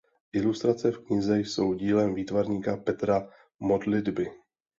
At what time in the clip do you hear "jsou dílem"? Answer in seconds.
1.39-2.13